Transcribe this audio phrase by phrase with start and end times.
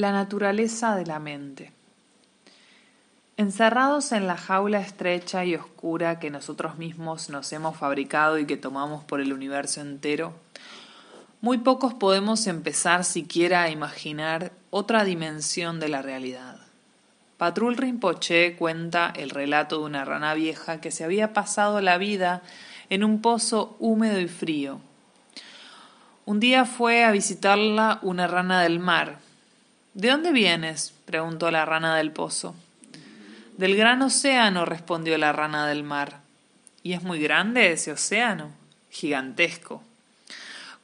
[0.00, 1.72] La naturaleza de la mente.
[3.36, 8.56] Encerrados en la jaula estrecha y oscura que nosotros mismos nos hemos fabricado y que
[8.56, 10.32] tomamos por el universo entero,
[11.42, 16.56] muy pocos podemos empezar siquiera a imaginar otra dimensión de la realidad.
[17.36, 22.40] Patrul Rinpoche cuenta el relato de una rana vieja que se había pasado la vida
[22.88, 24.80] en un pozo húmedo y frío.
[26.24, 29.18] Un día fue a visitarla una rana del mar,
[29.94, 30.94] ¿De dónde vienes?
[31.04, 32.54] preguntó la rana del pozo.
[33.56, 36.20] Del gran océano, respondió la rana del mar.
[36.84, 38.52] ¿Y es muy grande ese océano?
[38.90, 39.82] Gigantesco.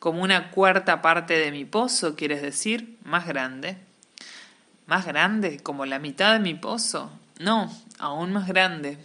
[0.01, 3.77] Como una cuarta parte de mi pozo, quieres decir, más grande.
[4.87, 5.61] ¿Más grande?
[5.61, 7.13] ¿Como la mitad de mi pozo?
[7.39, 8.99] No, aún más grande.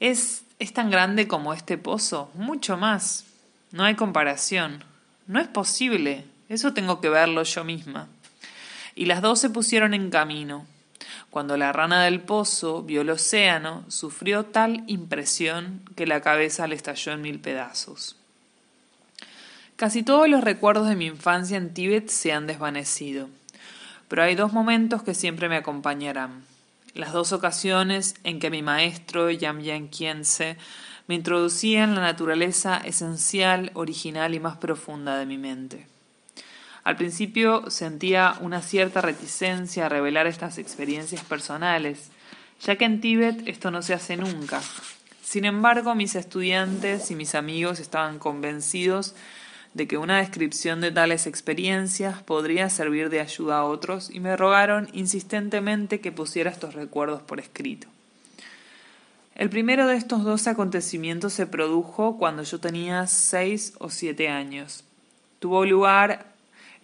[0.00, 2.32] ¿Es, es tan grande como este pozo?
[2.34, 3.26] Mucho más.
[3.70, 4.82] No hay comparación.
[5.28, 6.24] No es posible.
[6.48, 8.08] Eso tengo que verlo yo misma
[8.94, 10.66] y las dos se pusieron en camino.
[11.30, 16.76] Cuando la rana del pozo vio el océano, sufrió tal impresión que la cabeza le
[16.76, 18.16] estalló en mil pedazos.
[19.76, 23.28] Casi todos los recuerdos de mi infancia en Tíbet se han desvanecido,
[24.06, 26.44] pero hay dos momentos que siempre me acompañarán.
[26.94, 30.56] Las dos ocasiones en que mi maestro, Yamyan Kiense,
[31.08, 35.88] me introducía en la naturaleza esencial, original y más profunda de mi mente.
[36.84, 42.10] Al principio sentía una cierta reticencia a revelar estas experiencias personales,
[42.60, 44.60] ya que en Tíbet esto no se hace nunca.
[45.22, 49.14] Sin embargo, mis estudiantes y mis amigos estaban convencidos
[49.72, 54.36] de que una descripción de tales experiencias podría servir de ayuda a otros y me
[54.36, 57.88] rogaron insistentemente que pusiera estos recuerdos por escrito.
[59.34, 64.84] El primero de estos dos acontecimientos se produjo cuando yo tenía seis o siete años.
[65.40, 66.33] Tuvo lugar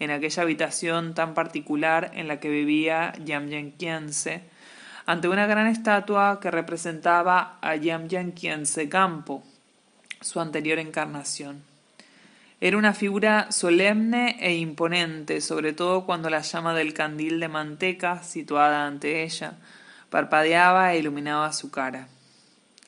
[0.00, 4.42] en aquella habitación tan particular en la que vivía Yamyanquiense,
[5.06, 9.44] ante una gran estatua que representaba a Yamyanquiense Campo,
[10.20, 11.62] su anterior encarnación.
[12.62, 18.22] Era una figura solemne e imponente, sobre todo cuando la llama del candil de manteca,
[18.22, 19.54] situada ante ella,
[20.10, 22.08] parpadeaba e iluminaba su cara.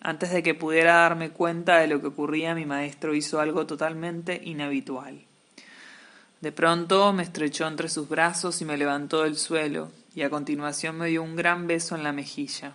[0.01, 4.41] Antes de que pudiera darme cuenta de lo que ocurría, mi maestro hizo algo totalmente
[4.45, 5.25] inhabitual.
[6.43, 10.99] De pronto me estrechó entre sus brazos y me levantó del suelo, y a continuación
[10.99, 12.73] me dio un gran beso en la mejilla.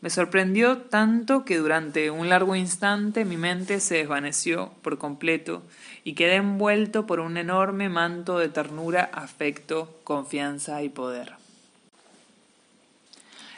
[0.00, 5.62] Me sorprendió tanto que durante un largo instante mi mente se desvaneció por completo
[6.04, 11.34] y quedé envuelto por un enorme manto de ternura, afecto, confianza y poder.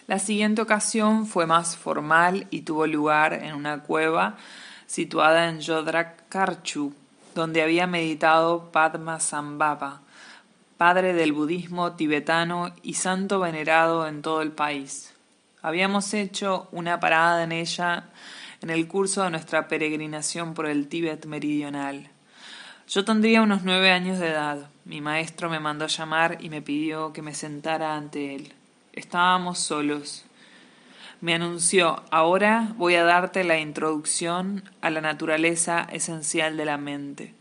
[0.08, 4.36] La siguiente ocasión fue más formal y tuvo lugar en una cueva
[4.88, 6.92] situada en Yodrak Karchu,
[7.34, 10.00] donde había meditado Padmasambhava,
[10.76, 15.14] padre del budismo tibetano y santo venerado en todo el país.
[15.62, 18.08] Habíamos hecho una parada en ella
[18.62, 22.08] en el curso de nuestra peregrinación por el Tíbet meridional.
[22.88, 24.70] Yo tendría unos nueve años de edad.
[24.84, 28.52] Mi maestro me mandó llamar y me pidió que me sentara ante él.
[28.92, 30.24] Estábamos solos
[31.20, 37.34] me anunció, ahora voy a darte la introducción a la naturaleza esencial de la mente.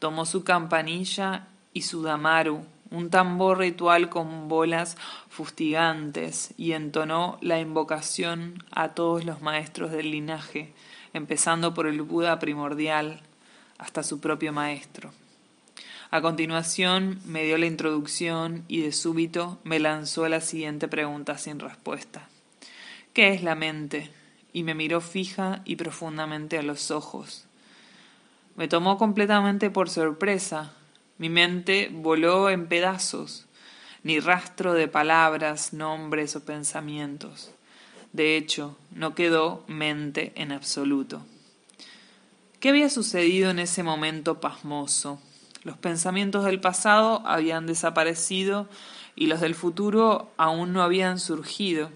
[0.00, 4.96] Tomó su campanilla y su damaru, un tambor ritual con bolas
[5.28, 10.72] fustigantes, y entonó la invocación a todos los maestros del linaje,
[11.12, 13.22] empezando por el Buda primordial
[13.78, 15.12] hasta su propio maestro.
[16.10, 21.60] A continuación me dio la introducción y de súbito me lanzó la siguiente pregunta sin
[21.60, 22.28] respuesta.
[23.14, 24.10] ¿Qué es la mente?
[24.54, 27.44] y me miró fija y profundamente a los ojos.
[28.56, 30.72] Me tomó completamente por sorpresa.
[31.18, 33.46] Mi mente voló en pedazos,
[34.04, 37.50] ni rastro de palabras, nombres o pensamientos.
[38.12, 41.26] De hecho, no quedó mente en absoluto.
[42.60, 45.20] ¿Qué había sucedido en ese momento pasmoso?
[45.64, 48.68] Los pensamientos del pasado habían desaparecido
[49.16, 51.90] y los del futuro aún no habían surgido.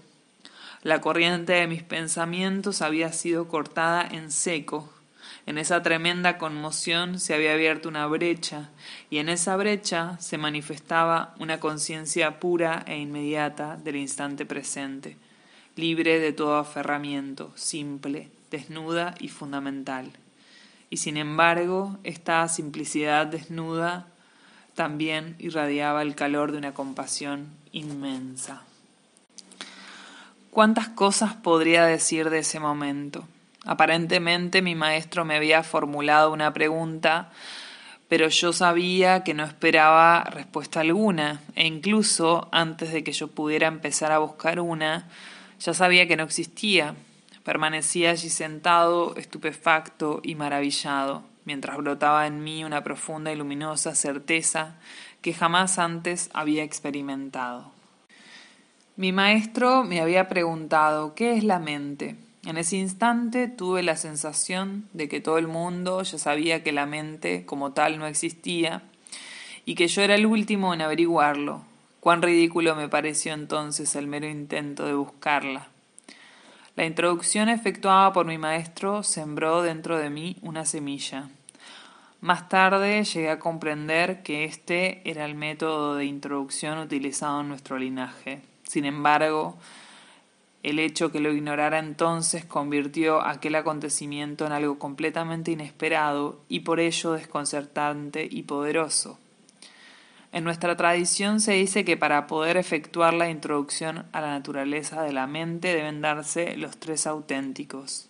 [0.81, 4.89] La corriente de mis pensamientos había sido cortada en seco.
[5.45, 8.69] En esa tremenda conmoción se había abierto una brecha,
[9.09, 15.17] y en esa brecha se manifestaba una conciencia pura e inmediata del instante presente,
[15.75, 20.13] libre de todo aferramiento, simple, desnuda y fundamental.
[20.89, 24.07] Y sin embargo, esta simplicidad desnuda
[24.75, 28.63] también irradiaba el calor de una compasión inmensa.
[30.51, 33.23] ¿Cuántas cosas podría decir de ese momento?
[33.65, 37.29] Aparentemente mi maestro me había formulado una pregunta,
[38.07, 43.67] pero yo sabía que no esperaba respuesta alguna, e incluso antes de que yo pudiera
[43.67, 45.07] empezar a buscar una,
[45.59, 46.95] ya sabía que no existía.
[47.43, 54.77] Permanecía allí sentado, estupefacto y maravillado, mientras brotaba en mí una profunda y luminosa certeza
[55.21, 57.78] que jamás antes había experimentado.
[58.99, 62.17] Mi maestro me había preguntado ¿qué es la mente?
[62.45, 66.85] En ese instante tuve la sensación de que todo el mundo ya sabía que la
[66.85, 68.81] mente como tal no existía
[69.63, 71.61] y que yo era el último en averiguarlo.
[72.01, 75.69] Cuán ridículo me pareció entonces el mero intento de buscarla.
[76.75, 81.29] La introducción efectuada por mi maestro sembró dentro de mí una semilla.
[82.19, 87.79] Más tarde llegué a comprender que este era el método de introducción utilizado en nuestro
[87.79, 88.48] linaje.
[88.69, 89.57] Sin embargo,
[90.61, 96.79] el hecho que lo ignorara entonces convirtió aquel acontecimiento en algo completamente inesperado y por
[96.79, 99.17] ello desconcertante y poderoso.
[100.31, 105.13] En nuestra tradición se dice que para poder efectuar la introducción a la naturaleza de
[105.13, 108.08] la mente deben darse los tres auténticos.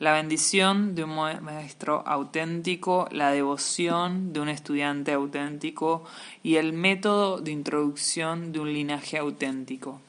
[0.00, 6.04] La bendición de un maestro auténtico, la devoción de un estudiante auténtico
[6.42, 10.00] y el método de introducción de un linaje auténtico.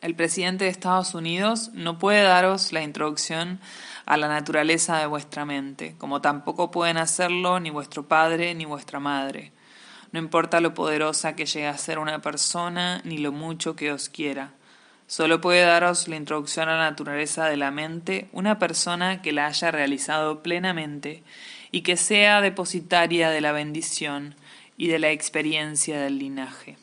[0.00, 3.60] El presidente de Estados Unidos no puede daros la introducción
[4.06, 9.00] a la naturaleza de vuestra mente, como tampoco pueden hacerlo ni vuestro padre ni vuestra
[9.00, 9.52] madre.
[10.12, 14.08] No importa lo poderosa que llegue a ser una persona ni lo mucho que os
[14.08, 14.52] quiera.
[15.08, 19.46] Solo puede daros la introducción a la naturaleza de la mente una persona que la
[19.46, 21.22] haya realizado plenamente
[21.72, 24.34] y que sea depositaria de la bendición
[24.76, 26.76] y de la experiencia del linaje.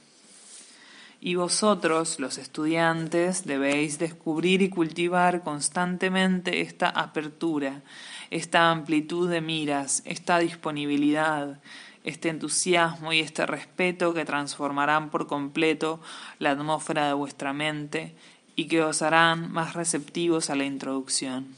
[1.22, 7.83] Y vosotros, los estudiantes, debéis descubrir y cultivar constantemente esta apertura,
[8.31, 11.60] esta amplitud de miras, esta disponibilidad,
[12.05, 15.99] este entusiasmo y este respeto que transformarán por completo
[16.39, 18.15] la atmósfera de vuestra mente
[18.55, 21.55] y que os harán más receptivos a la introducción.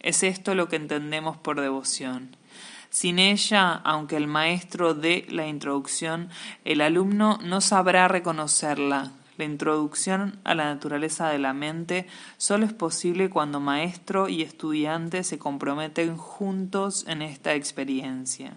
[0.00, 2.36] Es esto lo que entendemos por devoción.
[2.88, 6.30] Sin ella, aunque el maestro dé la introducción,
[6.64, 9.12] el alumno no sabrá reconocerla.
[9.36, 12.06] La introducción a la naturaleza de la mente
[12.36, 18.56] solo es posible cuando maestro y estudiante se comprometen juntos en esta experiencia.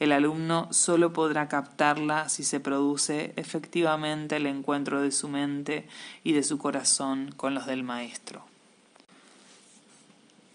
[0.00, 5.86] El alumno solo podrá captarla si se produce efectivamente el encuentro de su mente
[6.22, 8.44] y de su corazón con los del maestro.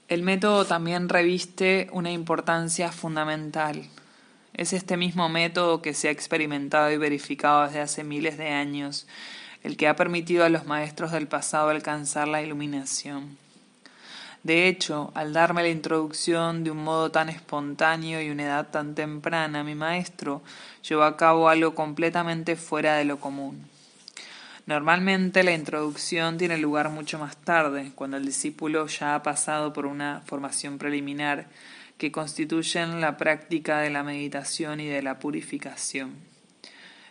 [0.09, 3.87] El método también reviste una importancia fundamental.
[4.53, 9.07] Es este mismo método que se ha experimentado y verificado desde hace miles de años,
[9.63, 13.37] el que ha permitido a los maestros del pasado alcanzar la iluminación.
[14.43, 18.95] De hecho, al darme la introducción de un modo tan espontáneo y una edad tan
[18.95, 20.41] temprana, mi maestro
[20.87, 23.67] llevó a cabo algo completamente fuera de lo común.
[24.65, 29.85] Normalmente la introducción tiene lugar mucho más tarde, cuando el discípulo ya ha pasado por
[29.85, 31.47] una formación preliminar
[31.97, 36.13] que constituyen la práctica de la meditación y de la purificación.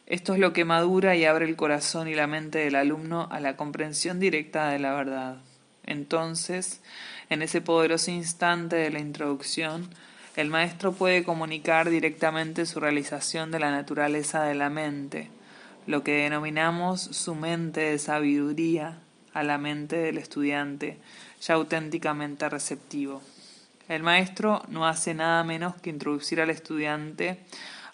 [0.07, 3.41] Esto es lo que madura y abre el corazón y la mente del alumno a
[3.41, 5.43] la comprensión directa de la verdad.
[5.85, 6.81] Entonces,
[7.31, 9.89] en ese poderoso instante de la introducción,
[10.37, 15.31] el maestro puede comunicar directamente su realización de la naturaleza de la mente,
[15.87, 19.01] lo que denominamos su mente de sabiduría
[19.35, 20.99] a la mente del estudiante,
[21.41, 23.21] ya auténticamente receptivo.
[23.89, 27.41] El maestro no hace nada menos que introducir al estudiante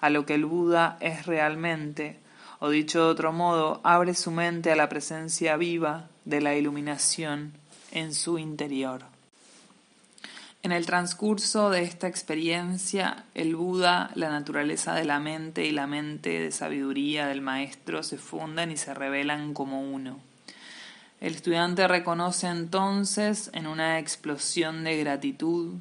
[0.00, 2.18] a lo que el Buda es realmente,
[2.58, 7.54] o dicho de otro modo, abre su mente a la presencia viva de la iluminación
[7.90, 9.13] en su interior.
[10.64, 15.86] En el transcurso de esta experiencia, el Buda, la naturaleza de la mente y la
[15.86, 20.20] mente de sabiduría del maestro se fundan y se revelan como uno.
[21.20, 25.74] El estudiante reconoce entonces en una explosión de gratitud,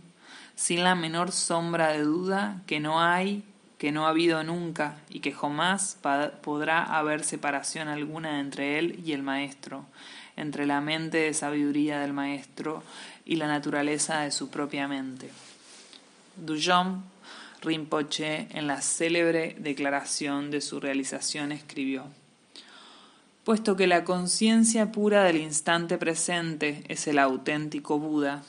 [0.55, 3.45] sin la menor sombra de duda, que no hay,
[3.83, 5.97] que no ha habido nunca y que jamás
[6.41, 9.85] podrá haber separación alguna entre él y el maestro,
[10.37, 12.81] entre la mente de sabiduría del maestro
[13.25, 15.31] y la naturaleza de su propia mente.
[16.37, 17.01] Dujom
[17.61, 22.05] Rinpoche, en la célebre declaración de su realización, escribió:
[23.43, 28.43] Puesto que la conciencia pura del instante presente es el auténtico Buda,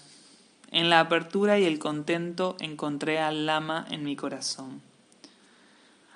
[0.70, 4.93] en la apertura y el contento encontré al Lama en mi corazón.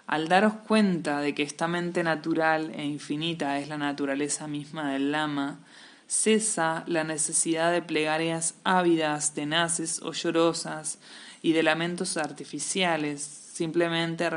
[0.08, 5.12] Al daros cuenta de que esta mente natural e infinita es la naturaleza misma del
[5.12, 5.60] Lama,
[6.06, 10.98] cesa la necesidad de plegarias ávidas, tenaces o llorosas
[11.42, 14.30] y de lamentos artificiales, simplemente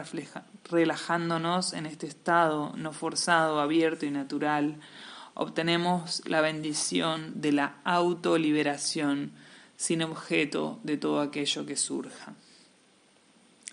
[0.69, 4.77] relajándonos en este estado no forzado, abierto y natural,
[5.35, 9.31] obtenemos la bendición de la autoliberación
[9.77, 12.35] sin objeto de todo aquello que surja.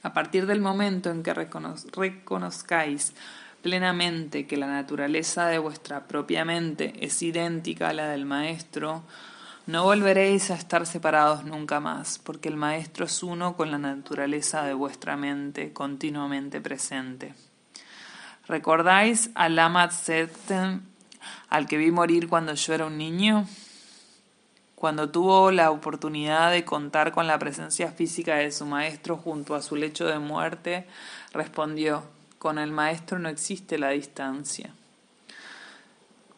[0.02, 3.14] A partir del momento en que reconozcáis
[3.62, 9.02] plenamente que la naturaleza de vuestra propia mente es idéntica a la del Maestro,
[9.66, 14.62] no volveréis a estar separados nunca más, porque el Maestro es uno con la naturaleza
[14.62, 17.34] de vuestra mente continuamente presente.
[18.46, 20.30] ¿Recordáis a Lama Tse
[21.50, 23.46] al que vi morir cuando yo era un niño?
[24.78, 29.60] Cuando tuvo la oportunidad de contar con la presencia física de su maestro junto a
[29.60, 30.86] su lecho de muerte,
[31.32, 32.04] respondió,
[32.38, 34.72] con el maestro no existe la distancia.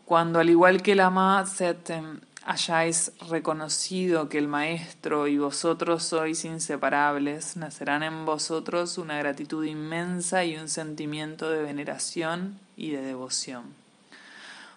[0.07, 7.59] Cuando al igual que la Setem hayáis reconocido que el Maestro y vosotros sois inseparables,
[7.59, 13.80] nacerán en vosotros una gratitud inmensa y un sentimiento de veneración y de devoción.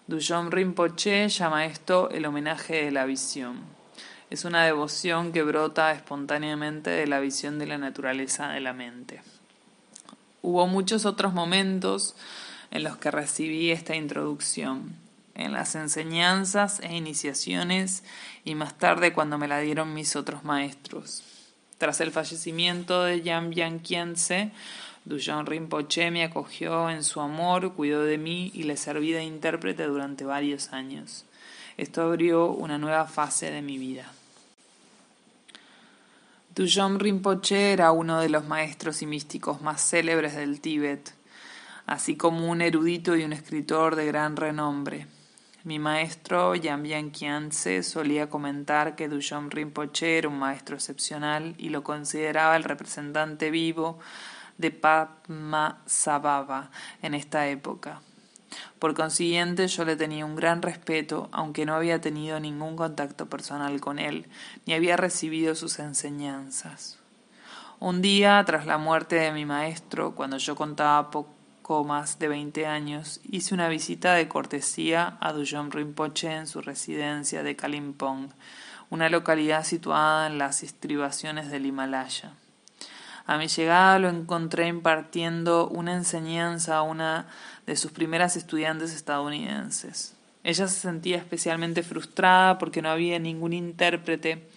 [0.05, 3.62] Dujom Rinpoche llama esto el homenaje de la visión.
[4.29, 9.22] Es una devoción que brota espontáneamente de la visión de la naturaleza de la mente.
[10.41, 12.17] Hubo muchos otros momentos
[12.69, 14.93] en los que recibí esta introducción,
[15.36, 18.03] en las enseñanzas e iniciaciones
[18.43, 21.24] y más tarde cuando me la dieron mis otros maestros.
[21.77, 24.51] Tras el fallecimiento de Yan Kiense,
[25.05, 29.83] Dujon Rinpoche me acogió en su amor, cuidó de mí y le serví de intérprete
[29.83, 31.25] durante varios años.
[31.75, 34.10] Esto abrió una nueva fase de mi vida.
[36.55, 41.13] Dujon Rinpoche era uno de los maestros y místicos más célebres del Tíbet,
[41.86, 45.07] así como un erudito y un escritor de gran renombre.
[45.65, 51.83] Mi maestro, Yambian Kianse, solía comentar que Dujon Rinpoche era un maestro excepcional y lo
[51.83, 54.00] consideraba el representante vivo
[54.63, 58.01] de Padmasambhava en esta época.
[58.79, 63.82] Por consiguiente, yo le tenía un gran respeto, aunque no había tenido ningún contacto personal
[63.82, 64.29] con él,
[64.65, 66.98] ni había recibido sus enseñanzas.
[67.79, 72.65] Un día, tras la muerte de mi maestro, cuando yo contaba poco más de veinte
[72.65, 78.29] años, hice una visita de cortesía a Dujom Rinpoche en su residencia de Kalimpong,
[78.89, 82.38] una localidad situada en las estribaciones del Himalaya.
[83.25, 87.27] A mi llegada lo encontré impartiendo una enseñanza a una
[87.65, 90.13] de sus primeras estudiantes estadounidenses.
[90.43, 94.49] Ella se sentía especialmente frustrada porque no había ningún intérprete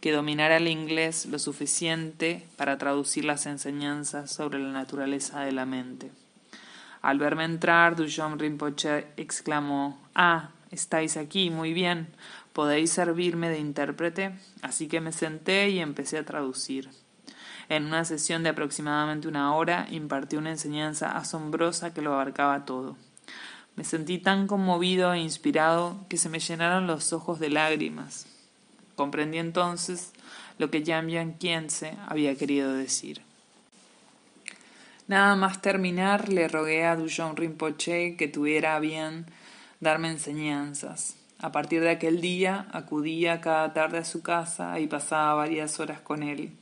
[0.00, 5.66] que dominara el inglés lo suficiente para traducir las enseñanzas sobre la naturaleza de la
[5.66, 6.12] mente.
[7.02, 12.08] Al verme entrar, Dujon Rinpoche exclamó Ah, estáis aquí, muy bien.
[12.52, 14.36] ¿Podéis servirme de intérprete?
[14.62, 16.88] Así que me senté y empecé a traducir.
[17.68, 22.96] En una sesión de aproximadamente una hora impartió una enseñanza asombrosa que lo abarcaba todo.
[23.76, 28.26] Me sentí tan conmovido e inspirado que se me llenaron los ojos de lágrimas.
[28.94, 30.12] Comprendí entonces
[30.58, 33.22] lo que Yan Kiense había querido decir.
[35.08, 39.26] Nada más terminar, le rogué a Dujon Rinpoche que tuviera bien
[39.80, 41.16] darme enseñanzas.
[41.40, 46.00] A partir de aquel día acudía cada tarde a su casa y pasaba varias horas
[46.00, 46.52] con él.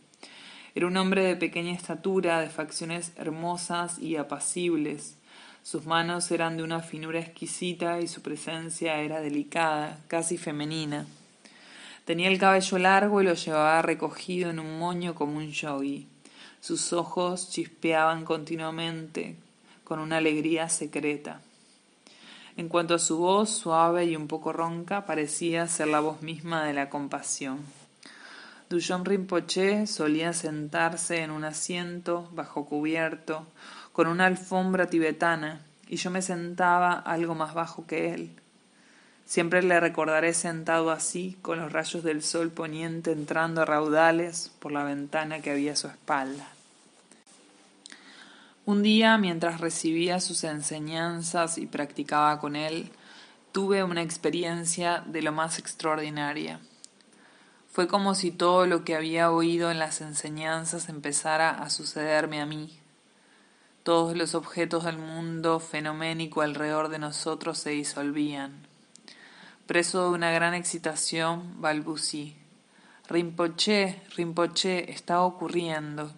[0.74, 5.16] Era un hombre de pequeña estatura, de facciones hermosas y apacibles.
[5.62, 11.06] Sus manos eran de una finura exquisita y su presencia era delicada, casi femenina.
[12.04, 16.08] Tenía el cabello largo y lo llevaba recogido en un moño como un yogi.
[16.60, 19.36] Sus ojos chispeaban continuamente,
[19.84, 21.42] con una alegría secreta.
[22.56, 26.64] En cuanto a su voz, suave y un poco ronca, parecía ser la voz misma
[26.64, 27.60] de la compasión.
[28.72, 33.46] Dujon Rinpoche solía sentarse en un asiento bajo cubierto
[33.92, 38.30] con una alfombra tibetana y yo me sentaba algo más bajo que él.
[39.26, 44.72] Siempre le recordaré sentado así, con los rayos del sol poniente entrando a raudales por
[44.72, 46.48] la ventana que había a su espalda.
[48.64, 52.90] Un día, mientras recibía sus enseñanzas y practicaba con él,
[53.52, 56.58] tuve una experiencia de lo más extraordinaria.
[57.72, 62.44] Fue como si todo lo que había oído en las enseñanzas empezara a sucederme a
[62.44, 62.78] mí.
[63.82, 68.66] Todos los objetos del mundo fenoménico alrededor de nosotros se disolvían.
[69.66, 72.36] Preso de una gran excitación, balbucí.
[73.08, 76.12] Rinpoche, Rinpoche, está ocurriendo.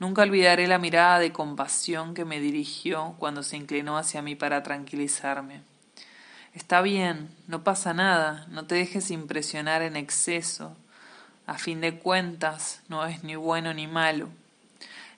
[0.00, 4.64] Nunca olvidaré la mirada de compasión que me dirigió cuando se inclinó hacia mí para
[4.64, 5.62] tranquilizarme.
[6.54, 10.76] Está bien, no pasa nada, no te dejes impresionar en exceso.
[11.46, 14.28] A fin de cuentas, no es ni bueno ni malo.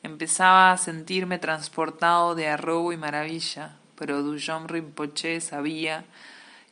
[0.02, 6.04] Empezaba a sentirme transportado de arrobo y maravilla, pero Dujom Rinpoche sabía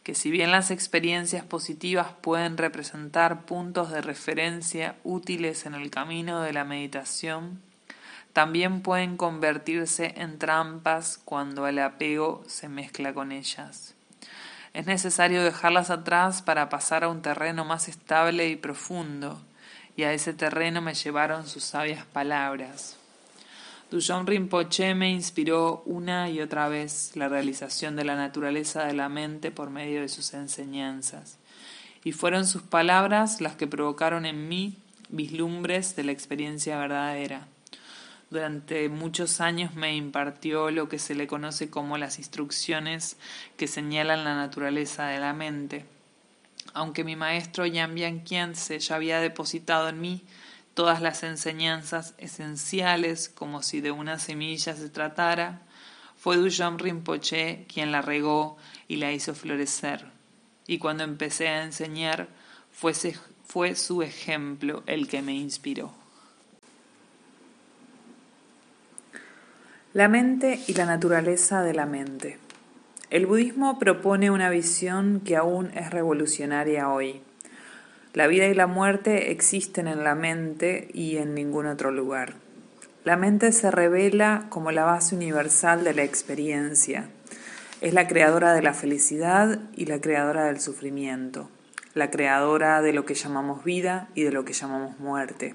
[0.02, 6.40] que si bien las experiencias positivas pueden representar puntos de referencia útiles en el camino
[6.40, 7.60] de la meditación,
[8.32, 13.97] también pueden convertirse en trampas cuando el apego se mezcla con ellas.
[14.74, 19.40] Es necesario dejarlas atrás para pasar a un terreno más estable y profundo,
[19.96, 22.96] y a ese terreno me llevaron sus sabias palabras.
[23.90, 29.08] Dujon Rinpoche me inspiró una y otra vez la realización de la naturaleza de la
[29.08, 31.38] mente por medio de sus enseñanzas,
[32.04, 34.76] y fueron sus palabras las que provocaron en mí
[35.08, 37.46] vislumbres de la experiencia verdadera.
[38.30, 43.16] Durante muchos años me impartió lo que se le conoce como las instrucciones
[43.56, 45.86] que señalan la naturaleza de la mente.
[46.74, 50.24] Aunque mi maestro Yan Bian ya había depositado en mí
[50.74, 55.62] todas las enseñanzas esenciales como si de una semilla se tratara,
[56.16, 58.58] fue Dujom Rinpoche quien la regó
[58.88, 60.04] y la hizo florecer.
[60.66, 62.28] Y cuando empecé a enseñar,
[62.70, 65.97] fue su ejemplo el que me inspiró.
[69.94, 72.36] La mente y la naturaleza de la mente.
[73.08, 77.22] El budismo propone una visión que aún es revolucionaria hoy.
[78.12, 82.34] La vida y la muerte existen en la mente y en ningún otro lugar.
[83.04, 87.08] La mente se revela como la base universal de la experiencia.
[87.80, 91.48] Es la creadora de la felicidad y la creadora del sufrimiento,
[91.94, 95.54] la creadora de lo que llamamos vida y de lo que llamamos muerte.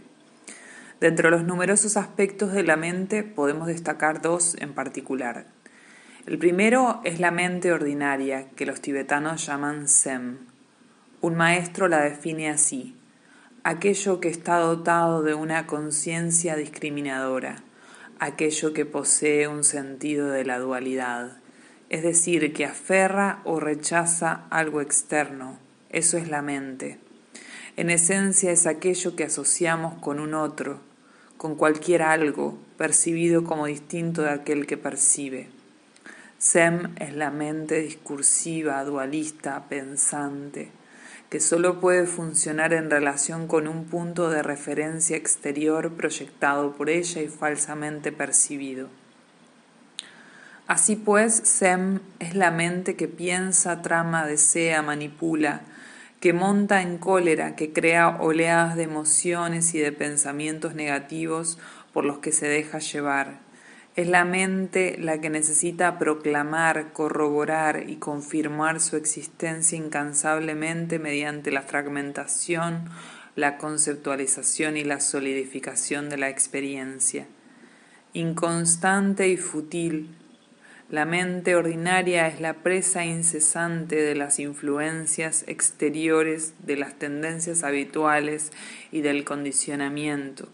[1.03, 5.47] Dentro de los numerosos aspectos de la mente podemos destacar dos en particular.
[6.25, 10.37] El primero es la mente ordinaria, que los tibetanos llaman Sem
[11.19, 12.95] un maestro la define así,
[13.65, 17.57] aquello que está dotado de una conciencia discriminadora,
[18.19, 21.35] aquello que posee un sentido de la dualidad,
[21.89, 26.97] es decir, que aferra o rechaza algo externo, eso es la mente.
[27.75, 30.92] En esencia es aquello que asociamos con un otro,
[31.37, 35.49] con cualquier algo percibido como distinto de aquel que percibe.
[36.37, 40.71] Sem es la mente discursiva, dualista, pensante
[41.33, 47.23] que solo puede funcionar en relación con un punto de referencia exterior proyectado por ella
[47.23, 48.87] y falsamente percibido.
[50.67, 55.61] Así pues, Sem es la mente que piensa, trama, desea, manipula,
[56.23, 61.59] que monta en cólera, que crea oleadas de emociones y de pensamientos negativos
[61.91, 63.41] por los que se deja llevar
[63.95, 71.61] es la mente la que necesita proclamar, corroborar y confirmar su existencia incansablemente mediante la
[71.61, 72.85] fragmentación,
[73.35, 77.27] la conceptualización y la solidificación de la experiencia.
[78.13, 80.15] Inconstante y fútil,
[80.89, 88.51] la mente ordinaria es la presa incesante de las influencias exteriores, de las tendencias habituales
[88.91, 90.49] y del condicionamiento.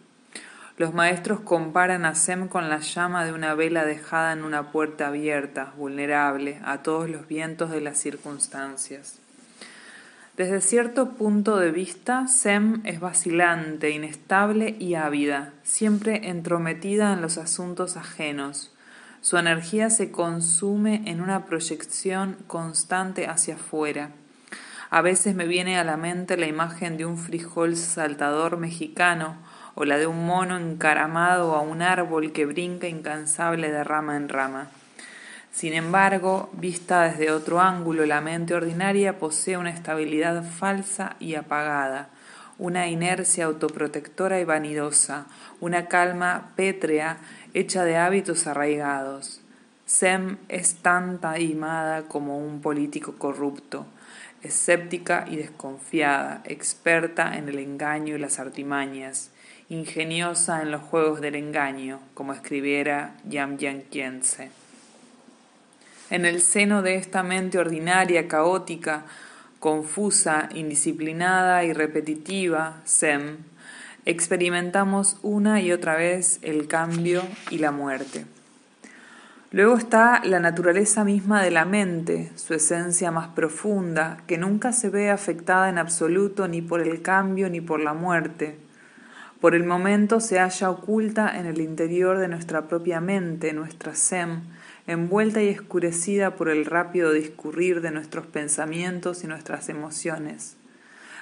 [0.77, 5.07] Los maestros comparan a Sem con la llama de una vela dejada en una puerta
[5.07, 9.19] abierta, vulnerable a todos los vientos de las circunstancias.
[10.37, 17.37] Desde cierto punto de vista, Sem es vacilante, inestable y ávida, siempre entrometida en los
[17.37, 18.71] asuntos ajenos.
[19.21, 24.11] Su energía se consume en una proyección constante hacia afuera.
[24.89, 29.35] A veces me viene a la mente la imagen de un frijol saltador mexicano
[29.75, 34.29] o la de un mono encaramado a un árbol que brinca incansable de rama en
[34.29, 34.67] rama.
[35.51, 42.09] Sin embargo, vista desde otro ángulo, la mente ordinaria posee una estabilidad falsa y apagada,
[42.57, 45.25] una inercia autoprotectora y vanidosa,
[45.59, 47.17] una calma pétrea
[47.53, 49.41] hecha de hábitos arraigados.
[49.85, 53.87] Sem es tan taimada como un político corrupto,
[54.43, 59.31] escéptica y desconfiada, experta en el engaño y las artimañas,
[59.67, 64.51] ingeniosa en los juegos del engaño, como escribiera Yam Yanquiense.
[66.09, 69.05] En el seno de esta mente ordinaria, caótica,
[69.59, 73.37] confusa, indisciplinada y repetitiva, SEM,
[74.09, 78.25] experimentamos una y otra vez el cambio y la muerte.
[79.51, 84.89] Luego está la naturaleza misma de la mente, su esencia más profunda, que nunca se
[84.89, 88.57] ve afectada en absoluto ni por el cambio ni por la muerte,
[89.39, 94.41] por el momento se halla oculta en el interior de nuestra propia mente, nuestra SEM,
[94.87, 100.58] envuelta y escurecida por el rápido discurrir de nuestros pensamientos y nuestras emociones.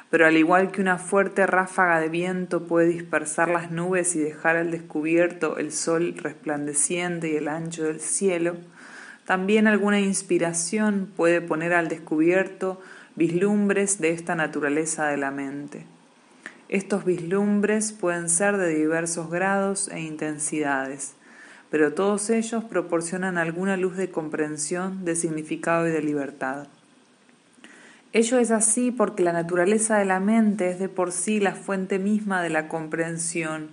[0.09, 4.55] Pero al igual que una fuerte ráfaga de viento puede dispersar las nubes y dejar
[4.55, 8.55] al descubierto el sol resplandeciente y el ancho del cielo,
[9.25, 12.79] también alguna inspiración puede poner al descubierto
[13.15, 15.85] vislumbres de esta naturaleza de la mente.
[16.69, 21.15] Estos vislumbres pueden ser de diversos grados e intensidades,
[21.69, 26.67] pero todos ellos proporcionan alguna luz de comprensión, de significado y de libertad.
[28.17, 31.99] Ello es así porque la naturaleza de la mente es de por sí la fuente
[31.99, 33.69] misma de la comprensión.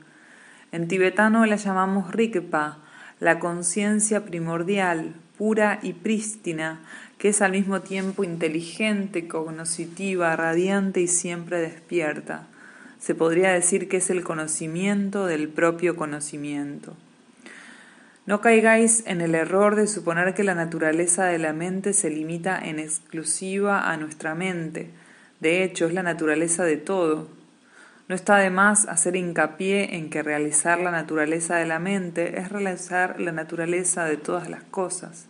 [0.70, 2.76] En tibetano la llamamos Rikpa,
[3.20, 6.82] la conciencia primordial, pura y prístina,
[7.16, 12.46] que es al mismo tiempo inteligente, cognoscitiva, radiante y siempre despierta.
[12.98, 16.94] Se podría decir que es el conocimiento del propio conocimiento.
[18.26, 22.58] No caigáis en el error de suponer que la naturaleza de la mente se limita
[22.58, 24.88] en exclusiva a nuestra mente.
[25.40, 27.28] De hecho, es la naturaleza de todo.
[28.08, 32.50] No está de más hacer hincapié en que realizar la naturaleza de la mente es
[32.50, 35.26] realizar la naturaleza de todas las cosas.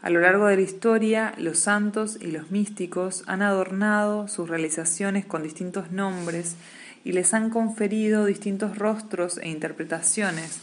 [0.00, 5.26] A lo largo de la historia, los santos y los místicos han adornado sus realizaciones
[5.26, 6.56] con distintos nombres
[7.04, 10.60] y les han conferido distintos rostros e interpretaciones,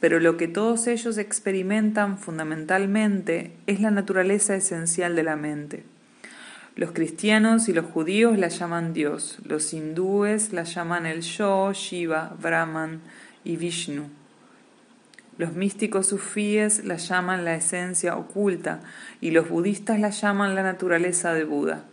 [0.00, 5.84] pero lo que todos ellos experimentan fundamentalmente es la naturaleza esencial de la mente.
[6.74, 12.36] Los cristianos y los judíos la llaman Dios, los hindúes la llaman el Yo, Shiva,
[12.42, 13.00] Brahman
[13.44, 14.10] y Vishnu.
[15.38, 18.80] Los místicos sufíes la llaman la esencia oculta
[19.22, 21.84] y los budistas la llaman la naturaleza de Buda.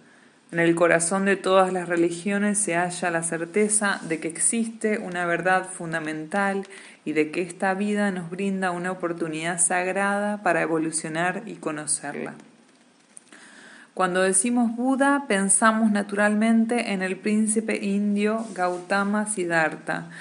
[0.53, 5.25] En el corazón de todas las religiones se halla la certeza de que existe una
[5.25, 6.67] verdad fundamental
[7.05, 12.35] y de que esta vida nos brinda una oportunidad sagrada para evolucionar y conocerla.
[13.95, 20.11] Cuando decimos Buda, pensamos naturalmente en el príncipe indio Gautama Siddhartha,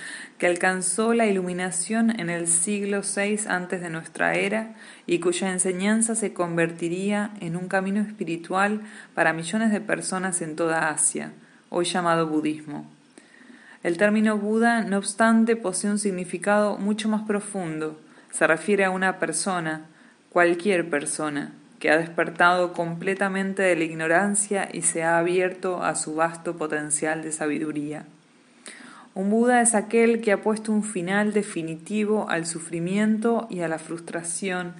[0.43, 4.75] que alcanzó la iluminación en el siglo VI antes de nuestra era
[5.07, 8.81] y cuya enseñanza se convertiría en un camino espiritual
[9.15, 11.33] para millones de personas en toda Asia,
[11.69, 12.91] hoy llamado budismo.
[13.85, 18.01] El término Buda, no obstante, posee un significado mucho más profundo.
[18.33, 19.87] Se refiere a una persona,
[20.29, 26.17] cualquier persona, que ha despertado completamente de la ignorancia y se ha abierto a su
[26.17, 28.07] vasto potencial de sabiduría.
[29.15, 33.79] Un Buda es aquel que ha puesto un final definitivo al sufrimiento y a la
[33.79, 34.73] frustración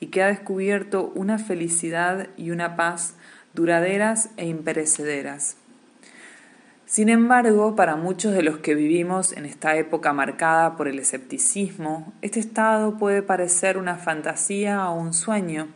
[0.00, 3.14] y que ha descubierto una felicidad y una paz
[3.52, 5.58] duraderas e imperecederas.
[6.86, 12.14] Sin embargo, para muchos de los que vivimos en esta época marcada por el escepticismo,
[12.22, 15.68] este estado puede parecer una fantasía o un sueño,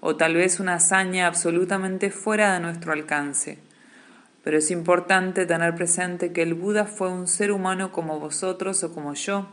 [0.00, 3.65] o tal vez una hazaña absolutamente fuera de nuestro alcance
[4.46, 8.94] pero es importante tener presente que el Buda fue un ser humano como vosotros o
[8.94, 9.48] como yo.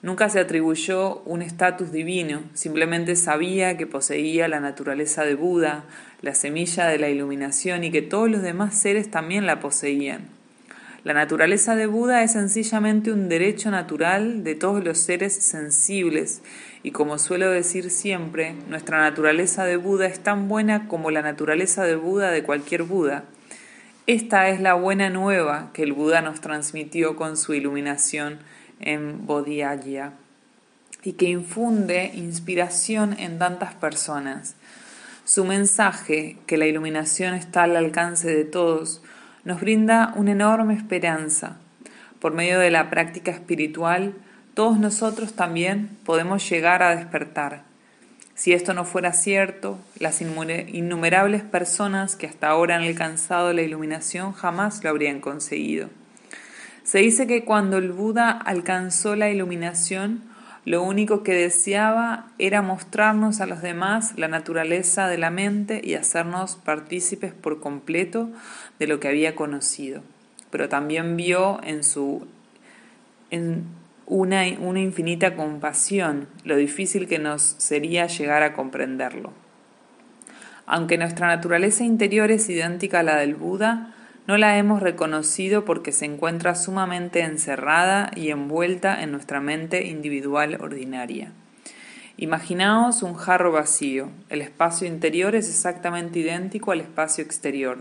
[0.00, 5.84] Nunca se atribuyó un estatus divino, simplemente sabía que poseía la naturaleza de Buda,
[6.22, 10.28] la semilla de la iluminación y que todos los demás seres también la poseían.
[11.04, 16.40] La naturaleza de Buda es sencillamente un derecho natural de todos los seres sensibles
[16.82, 21.84] y como suelo decir siempre, nuestra naturaleza de Buda es tan buena como la naturaleza
[21.84, 23.24] de Buda de cualquier Buda.
[24.08, 28.38] Esta es la buena nueva que el Buda nos transmitió con su iluminación
[28.80, 30.14] en Bodhiaya
[31.02, 34.56] y que infunde inspiración en tantas personas.
[35.26, 39.02] Su mensaje, que la iluminación está al alcance de todos,
[39.44, 41.58] nos brinda una enorme esperanza.
[42.18, 44.14] Por medio de la práctica espiritual,
[44.54, 47.67] todos nosotros también podemos llegar a despertar
[48.38, 54.32] si esto no fuera cierto, las innumerables personas que hasta ahora han alcanzado la iluminación
[54.32, 55.88] jamás lo habrían conseguido.
[56.84, 60.22] Se dice que cuando el Buda alcanzó la iluminación,
[60.64, 65.94] lo único que deseaba era mostrarnos a los demás la naturaleza de la mente y
[65.94, 68.30] hacernos partícipes por completo
[68.78, 70.02] de lo que había conocido.
[70.50, 72.28] Pero también vio en su
[73.30, 73.64] en
[74.08, 79.32] una, una infinita compasión, lo difícil que nos sería llegar a comprenderlo.
[80.66, 83.94] Aunque nuestra naturaleza interior es idéntica a la del Buda,
[84.26, 90.58] no la hemos reconocido porque se encuentra sumamente encerrada y envuelta en nuestra mente individual
[90.60, 91.32] ordinaria.
[92.18, 94.10] Imaginaos un jarro vacío.
[94.28, 97.78] El espacio interior es exactamente idéntico al espacio exterior.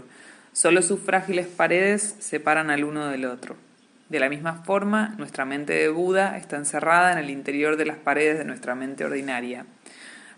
[0.54, 3.67] Solo sus frágiles paredes separan al uno del otro.
[4.10, 7.98] De la misma forma, nuestra mente de Buda está encerrada en el interior de las
[7.98, 9.66] paredes de nuestra mente ordinaria.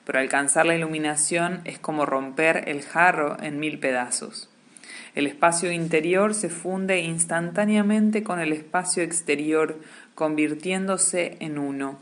[0.06, 4.50] Pero alcanzar la iluminación es como romper el jarro en mil pedazos.
[5.14, 9.80] El espacio interior se funde instantáneamente con el espacio exterior,
[10.16, 12.00] convirtiéndose en uno.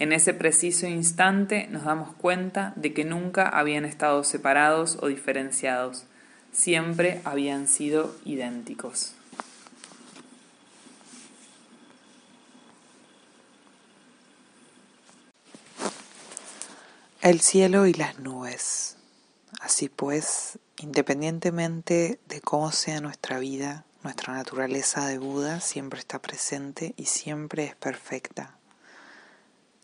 [0.00, 6.06] En ese preciso instante nos damos cuenta de que nunca habían estado separados o diferenciados,
[6.52, 9.14] siempre habían sido idénticos.
[17.22, 18.96] El cielo y las nubes.
[19.60, 26.94] Así pues, independientemente de cómo sea nuestra vida, nuestra naturaleza de Buda siempre está presente
[26.96, 28.56] y siempre es perfecta.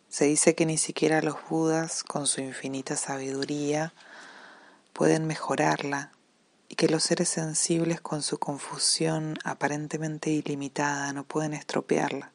[0.08, 3.92] Se dice que ni siquiera los Budas, con su infinita sabiduría,
[4.94, 6.12] pueden mejorarla
[6.70, 12.32] y que los seres sensibles con su confusión aparentemente ilimitada no pueden estropearla.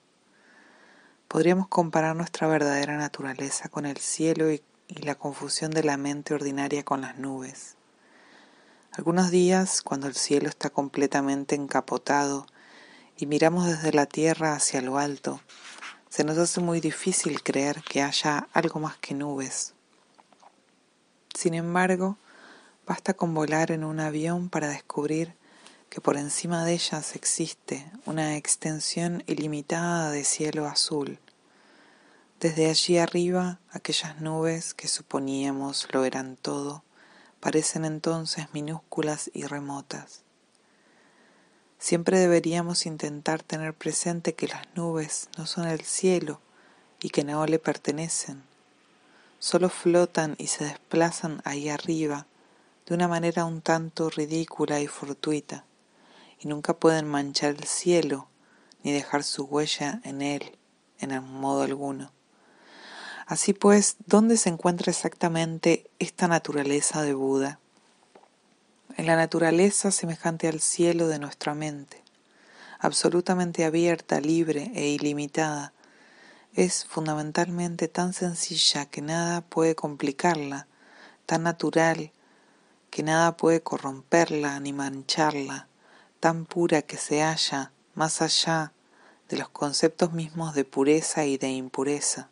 [1.28, 4.62] Podríamos comparar nuestra verdadera naturaleza con el cielo y
[4.94, 7.76] y la confusión de la mente ordinaria con las nubes.
[8.92, 12.46] Algunos días, cuando el cielo está completamente encapotado
[13.16, 15.40] y miramos desde la tierra hacia lo alto,
[16.10, 19.74] se nos hace muy difícil creer que haya algo más que nubes.
[21.34, 22.18] Sin embargo,
[22.86, 25.36] basta con volar en un avión para descubrir
[25.90, 31.20] que por encima de ellas existe una extensión ilimitada de cielo azul
[32.42, 36.84] desde allí arriba, aquellas nubes que suponíamos lo eran todo,
[37.40, 40.24] parecen entonces minúsculas y remotas.
[41.78, 46.42] Siempre deberíamos intentar tener presente que las nubes no son el cielo
[47.00, 48.42] y que no le pertenecen,
[49.38, 52.26] solo flotan y se desplazan ahí arriba
[52.88, 55.64] de una manera un tanto ridícula y fortuita,
[56.40, 58.30] y nunca pueden manchar el cielo
[58.82, 60.58] ni dejar su huella en él
[60.98, 62.12] en modo alguno.
[63.32, 67.62] Así pues, ¿dónde se encuentra exactamente esta naturaleza de Buda?
[68.98, 72.04] En la naturaleza semejante al cielo de nuestra mente,
[72.78, 75.72] absolutamente abierta, libre e ilimitada,
[76.56, 80.68] es fundamentalmente tan sencilla que nada puede complicarla,
[81.26, 82.12] tan natural
[82.90, 85.70] que nada puede corromperla ni mancharla,
[86.20, 88.74] tan pura que se halla más allá
[89.30, 92.31] de los conceptos mismos de pureza y de impureza.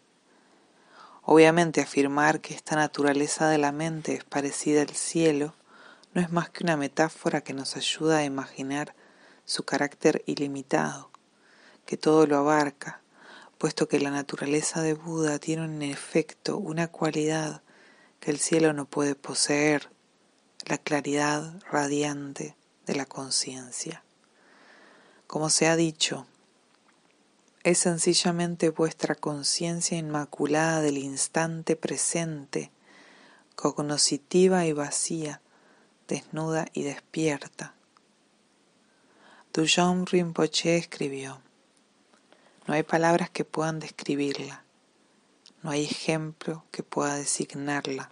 [1.32, 5.54] Obviamente afirmar que esta naturaleza de la mente es parecida al cielo
[6.16, 8.96] no es más que una metáfora que nos ayuda a imaginar
[9.46, 11.12] su carácter ilimitado,
[11.86, 13.02] que todo lo abarca,
[13.60, 17.62] puesto que la naturaleza de Buda tiene en efecto una cualidad
[18.20, 19.92] que el cielo no puede poseer,
[20.66, 22.56] la claridad radiante
[22.88, 24.04] de la conciencia.
[25.28, 26.26] Como se ha dicho,
[27.64, 32.72] es sencillamente vuestra conciencia inmaculada del instante presente,
[33.56, 35.42] cognoscitiva y vacía,
[36.08, 37.76] desnuda y despierta.
[39.54, 41.42] Dujom Rinpoche escribió,
[42.66, 44.64] no hay palabras que puedan describirla,
[45.62, 48.12] no hay ejemplo que pueda designarla.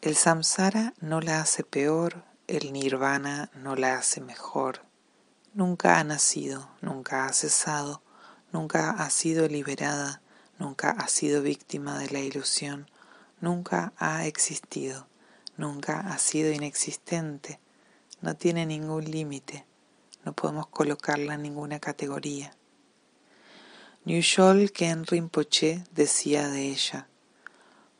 [0.00, 4.82] El samsara no la hace peor, el nirvana no la hace mejor.
[5.54, 8.02] Nunca ha nacido, nunca ha cesado,
[8.52, 10.22] nunca ha sido liberada,
[10.58, 12.88] nunca ha sido víctima de la ilusión,
[13.40, 15.08] nunca ha existido,
[15.56, 17.58] nunca ha sido inexistente,
[18.20, 19.66] no tiene ningún límite,
[20.24, 22.54] no podemos colocarla en ninguna categoría.
[24.04, 27.08] Nyushol Ken Rinpoche decía de ella,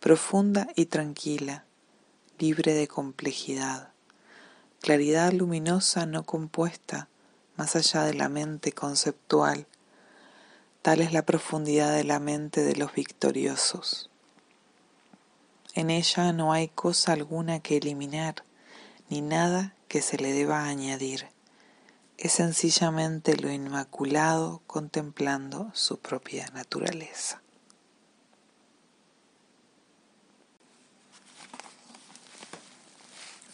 [0.01, 1.65] profunda y tranquila,
[2.39, 3.93] libre de complejidad,
[4.81, 7.09] claridad luminosa no compuesta,
[7.57, 9.67] más allá de la mente conceptual,
[10.83, 14.11] Tal es la profundidad de la mente de los victoriosos.
[15.75, 18.45] En ella no hay cosa alguna que eliminar,
[19.09, 21.29] ni nada que se le deba añadir.
[22.19, 27.43] Es sencillamente lo inmaculado contemplando su propia naturaleza.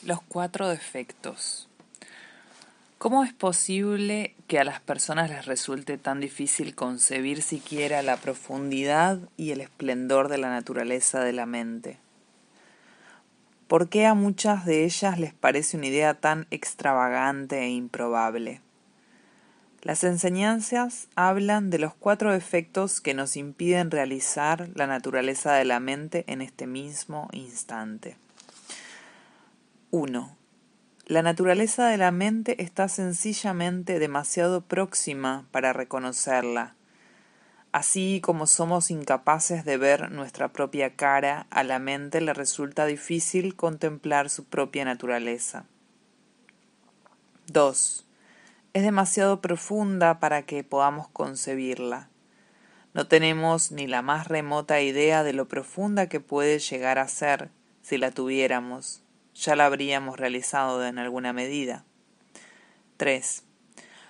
[0.03, 1.68] Los cuatro defectos.
[2.99, 9.21] ¿Cómo es posible que a las personas les resulte tan difícil concebir siquiera la profundidad
[9.37, 12.01] y el esplendor de la naturaleza de la mente?
[13.69, 18.63] ¿Por qué a muchas de ellas les parece una idea tan extravagante e improbable?
[19.83, 25.79] Las enseñanzas hablan de los cuatro efectos que nos impiden realizar la naturaleza de la
[25.79, 28.17] mente en este mismo instante.
[29.93, 30.38] 1
[31.09, 36.75] la naturaleza de la mente está sencillamente demasiado próxima para reconocerla.
[37.73, 43.57] Así como somos incapaces de ver nuestra propia cara, a la mente le resulta difícil
[43.57, 45.65] contemplar su propia naturaleza.
[47.47, 48.07] 2.
[48.75, 52.11] Es demasiado profunda para que podamos concebirla.
[52.93, 57.49] No tenemos ni la más remota idea de lo profunda que puede llegar a ser
[57.81, 59.03] si la tuviéramos.
[59.41, 61.85] Ya la habríamos realizado en alguna medida.
[62.97, 63.45] 3.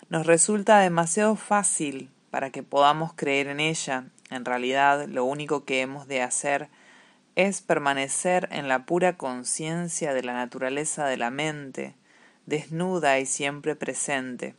[0.09, 4.07] Nos resulta demasiado fácil para que podamos creer en ella.
[4.31, 6.71] En realidad, lo único que hemos de hacer
[7.37, 11.95] es permanecer en la pura conciencia de la naturaleza de la mente,
[12.47, 14.55] desnuda y siempre presente.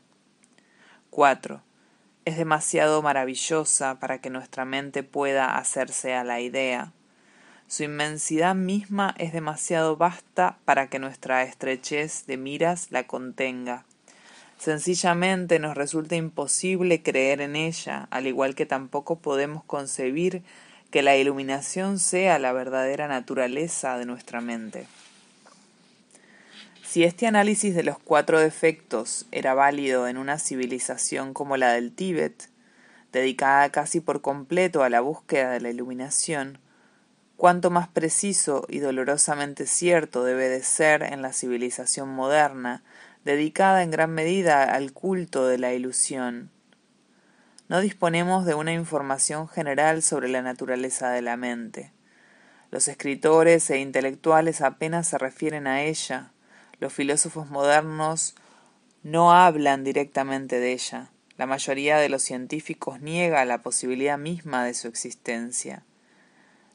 [1.09, 1.63] 4
[2.25, 6.93] es demasiado maravillosa para que nuestra mente pueda hacerse a la idea.
[7.69, 13.85] Su inmensidad misma es demasiado vasta para que nuestra estrechez de miras la contenga.
[14.57, 20.41] Sencillamente nos resulta imposible creer en ella, al igual que tampoco podemos concebir
[20.89, 24.87] que la iluminación sea la verdadera naturaleza de nuestra mente.
[26.83, 31.91] Si este análisis de los cuatro defectos era válido en una civilización como la del
[31.91, 32.49] Tíbet,
[33.13, 36.57] dedicada casi por completo a la búsqueda de la iluminación,
[37.39, 42.83] cuánto más preciso y dolorosamente cierto debe de ser en la civilización moderna,
[43.23, 46.51] dedicada en gran medida al culto de la ilusión.
[47.69, 51.93] No disponemos de una información general sobre la naturaleza de la mente.
[52.71, 56.33] Los escritores e intelectuales apenas se refieren a ella,
[56.81, 58.35] los filósofos modernos
[59.01, 61.09] no hablan directamente de ella.
[61.37, 65.85] La mayoría de los científicos niega la posibilidad misma de su existencia.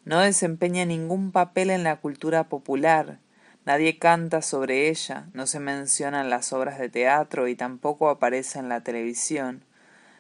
[0.05, 3.19] No desempeña ningún papel en la cultura popular,
[3.65, 8.69] nadie canta sobre ella, no se mencionan las obras de teatro y tampoco aparece en
[8.69, 9.65] la televisión.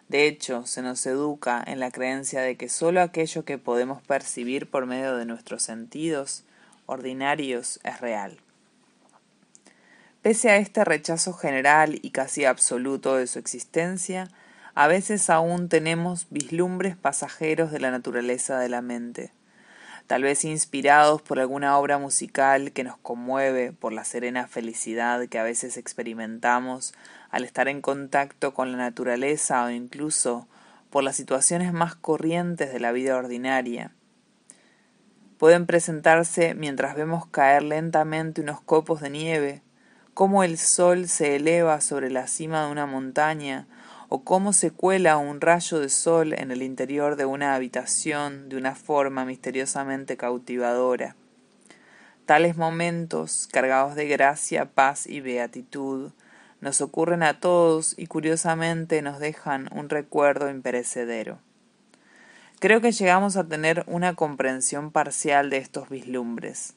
[0.09, 4.71] De hecho, se nos educa en la creencia de que sólo aquello que podemos percibir
[4.71, 6.45] por medio de nuestros sentidos
[6.87, 8.39] ordinarios es real.
[10.23, 14.31] Pese a este rechazo general y casi absoluto de su existencia,
[14.75, 19.33] a veces aún tenemos vislumbres pasajeros de la naturaleza de la mente,
[20.07, 25.39] tal vez inspirados por alguna obra musical que nos conmueve por la serena felicidad que
[25.39, 26.95] a veces experimentamos
[27.31, 30.47] al estar en contacto con la naturaleza o incluso
[30.91, 33.93] por las situaciones más corrientes de la vida ordinaria.
[35.39, 39.63] Pueden presentarse mientras vemos caer lentamente unos copos de nieve
[40.15, 43.67] cómo el sol se eleva sobre la cima de una montaña,
[44.09, 48.57] o cómo se cuela un rayo de sol en el interior de una habitación de
[48.57, 51.17] una forma misteriosamente cautivadora.
[52.27, 56.13] Tales momentos, cargados de gracia, paz y beatitud,
[56.61, 61.39] nos ocurren a todos y curiosamente nos dejan un recuerdo imperecedero.
[62.61, 66.75] Creo que llegamos a tener una comprensión parcial de estos vislumbres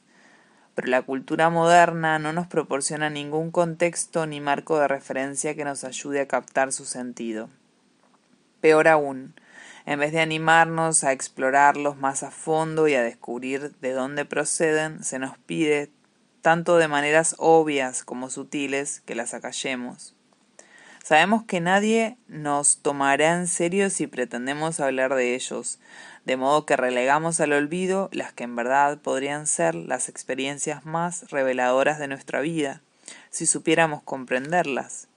[0.78, 5.82] pero la cultura moderna no nos proporciona ningún contexto ni marco de referencia que nos
[5.82, 7.50] ayude a captar su sentido.
[8.60, 9.34] Peor aún,
[9.86, 15.02] en vez de animarnos a explorarlos más a fondo y a descubrir de dónde proceden,
[15.02, 15.90] se nos pide,
[16.42, 20.14] tanto de maneras obvias como sutiles, que las acallemos.
[21.02, 25.80] Sabemos que nadie nos tomará en serio si pretendemos hablar de ellos,
[26.28, 31.30] de modo que relegamos al olvido las que en verdad podrían ser las experiencias más
[31.30, 32.82] reveladoras de nuestra vida,
[33.30, 35.08] si supiéramos comprenderlas.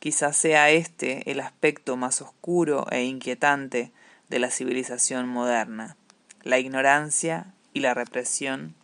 [0.00, 3.92] Quizás sea este el aspecto más oscuro e inquietante
[4.30, 5.96] de la civilización moderna,
[6.42, 8.74] la ignorancia y la represión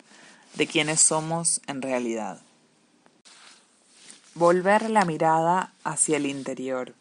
[0.55, 2.41] de quienes somos en realidad.
[4.35, 6.95] Volver la mirada hacia el interior.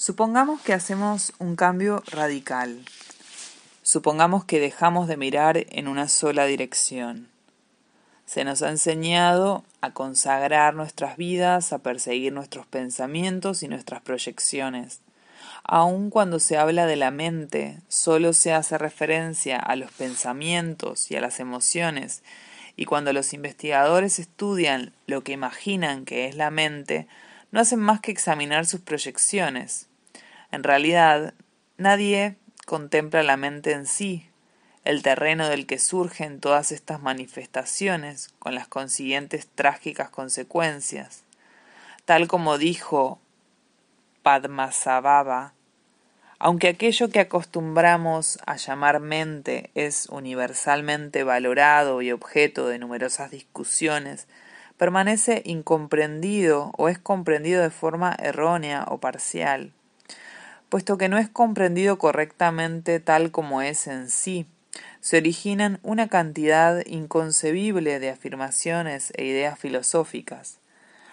[0.00, 2.84] Supongamos que hacemos un cambio radical.
[3.82, 7.26] Supongamos que dejamos de mirar en una sola dirección.
[8.24, 15.00] Se nos ha enseñado a consagrar nuestras vidas, a perseguir nuestros pensamientos y nuestras proyecciones.
[15.64, 21.16] Aun cuando se habla de la mente, solo se hace referencia a los pensamientos y
[21.16, 22.22] a las emociones,
[22.76, 27.08] y cuando los investigadores estudian lo que imaginan que es la mente,
[27.50, 29.87] no hacen más que examinar sus proyecciones.
[30.50, 31.34] En realidad,
[31.76, 34.30] nadie contempla la mente en sí,
[34.84, 41.24] el terreno del que surgen todas estas manifestaciones, con las consiguientes trágicas consecuencias.
[42.06, 43.20] Tal como dijo
[44.22, 45.52] Padmasambhava,
[46.38, 54.28] aunque aquello que acostumbramos a llamar mente es universalmente valorado y objeto de numerosas discusiones,
[54.78, 59.72] permanece incomprendido o es comprendido de forma errónea o parcial
[60.68, 64.46] puesto que no es comprendido correctamente tal como es en sí.
[65.00, 70.58] Se originan una cantidad inconcebible de afirmaciones e ideas filosóficas.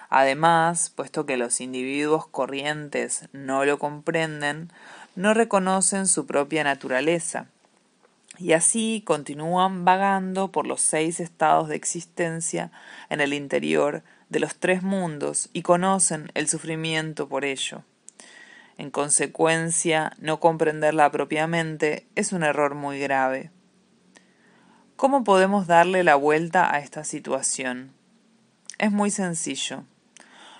[0.10, 4.72] Además, puesto que los individuos corrientes no lo comprenden,
[5.16, 7.48] no reconocen su propia naturaleza,
[8.38, 12.72] y así continúan vagando por los seis estados de existencia
[13.10, 17.84] en el interior de los tres mundos y conocen el sufrimiento por ello.
[18.78, 23.52] En consecuencia, no comprenderla propiamente es un error muy grave.
[24.98, 27.94] ¿Cómo podemos darle la vuelta a esta situación?
[28.78, 29.84] Es muy sencillo.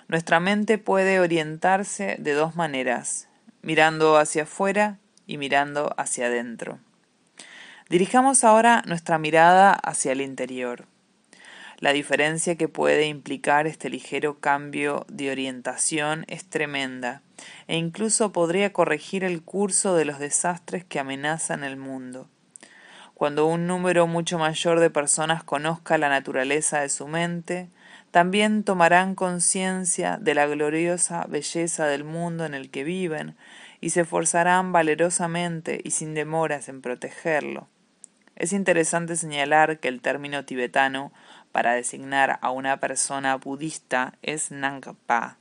[0.08, 3.28] Nuestra mente puede orientarse de dos maneras,
[3.60, 6.78] mirando hacia afuera y mirando hacia adentro.
[7.90, 10.86] Dirijamos ahora nuestra mirada hacia el interior.
[11.78, 17.20] La diferencia que puede implicar este ligero cambio de orientación es tremenda
[17.66, 22.28] e incluso podría corregir el curso de los desastres que amenazan el mundo.
[23.14, 27.70] Cuando un número mucho mayor de personas conozca la naturaleza de su mente,
[28.10, 33.36] también tomarán conciencia de la gloriosa belleza del mundo en el que viven
[33.80, 37.68] y se esforzarán valerosamente y sin demoras en protegerlo.
[38.36, 41.12] Es interesante señalar que el término tibetano
[41.52, 45.38] para designar a una persona budista es Nangpa.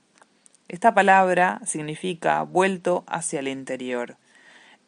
[0.68, 4.18] Esta palabra significa vuelto hacia el interior,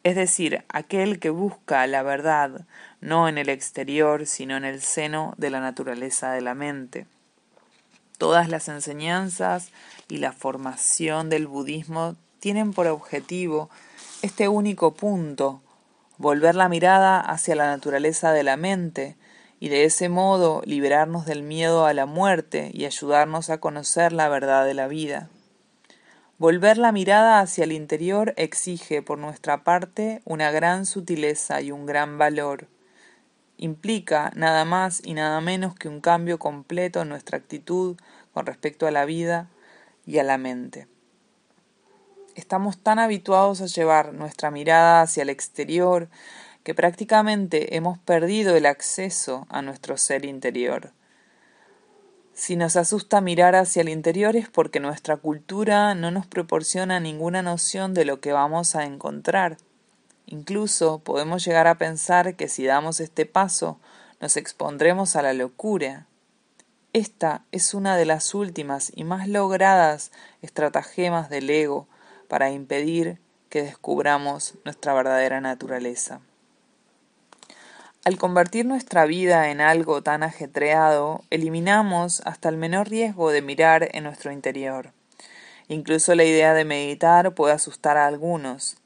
[0.02, 2.66] es decir, aquel que busca la verdad
[3.00, 7.06] no en el exterior, sino en el seno de la naturaleza de la mente.
[8.16, 9.70] Todas las enseñanzas
[10.08, 13.70] y la formación del budismo tienen por objetivo
[14.22, 15.62] este único punto,
[16.16, 19.16] volver la mirada hacia la naturaleza de la mente
[19.60, 24.28] y de ese modo liberarnos del miedo a la muerte y ayudarnos a conocer la
[24.28, 25.28] verdad de la vida.
[26.38, 31.84] Volver la mirada hacia el interior exige por nuestra parte una gran sutileza y un
[31.84, 32.68] gran valor.
[33.56, 37.96] Implica nada más y nada menos que un cambio completo en nuestra actitud
[38.32, 39.48] con respecto a la vida
[40.06, 40.86] y a la mente.
[42.36, 46.08] Estamos tan habituados a llevar nuestra mirada hacia el exterior
[46.62, 50.92] que prácticamente hemos perdido el acceso a nuestro ser interior.
[52.38, 57.42] Si nos asusta mirar hacia el interior es porque nuestra cultura no nos proporciona ninguna
[57.42, 59.56] noción de lo que vamos a encontrar.
[60.24, 63.80] Incluso podemos llegar a pensar que si damos este paso
[64.20, 66.06] nos expondremos a la locura.
[66.92, 71.88] Esta es una de las últimas y más logradas estratagemas del ego
[72.28, 73.18] para impedir
[73.48, 76.20] que descubramos nuestra verdadera naturaleza.
[78.04, 83.88] Al convertir nuestra vida en algo tan ajetreado, eliminamos hasta el menor riesgo de mirar
[83.92, 84.92] en nuestro interior.
[85.66, 88.78] Incluso la idea de meditar puede asustar a algunos.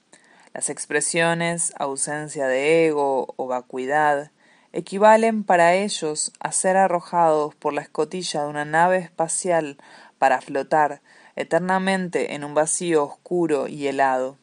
[0.55, 4.33] Las expresiones ausencia de ego o vacuidad
[4.73, 9.77] equivalen para ellos a ser arrojados por la escotilla de una nave espacial
[10.19, 11.03] para flotar
[11.37, 14.39] eternamente en un vacío oscuro y helado.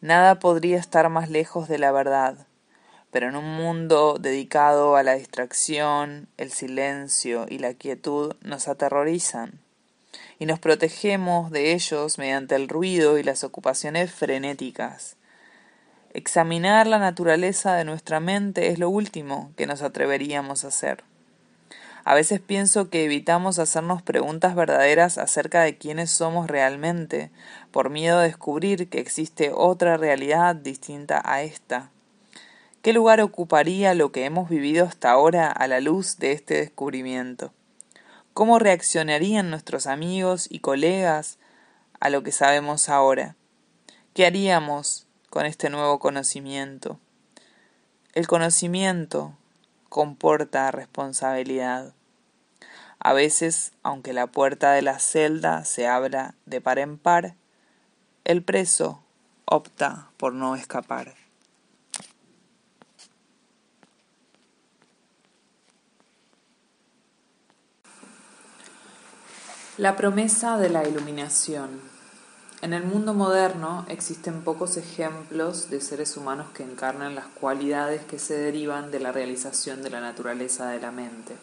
[0.00, 2.46] Nada podría estar más lejos de la verdad,
[3.10, 9.60] pero en un mundo dedicado a la distracción, el silencio y la quietud nos aterrorizan,
[10.38, 15.16] y nos protegemos de ellos mediante el ruido y las ocupaciones frenéticas.
[16.12, 21.04] Examinar la naturaleza de nuestra mente es lo último que nos atreveríamos a hacer.
[22.04, 27.30] A veces pienso que evitamos hacernos preguntas verdaderas acerca de quiénes somos realmente,
[27.70, 31.90] por miedo a descubrir que existe otra realidad distinta a esta.
[32.82, 37.52] ¿Qué lugar ocuparía lo que hemos vivido hasta ahora a la luz de este descubrimiento?
[38.32, 41.38] ¿Cómo reaccionarían nuestros amigos y colegas
[42.00, 43.36] a lo que sabemos ahora?
[44.14, 46.98] ¿Qué haríamos con este nuevo conocimiento?
[48.14, 49.36] El conocimiento
[49.90, 51.92] comporta responsabilidad.
[52.98, 57.34] A veces, aunque la puerta de la celda se abra de par en par,
[58.24, 59.02] el preso
[59.44, 61.19] opta por no escapar.
[69.80, 71.70] La promesa de la iluminación.
[72.60, 78.18] En el mundo moderno existen pocos ejemplos de seres humanos que encarnan las cualidades que
[78.18, 81.34] se derivan de la realización de la naturaleza de la mente.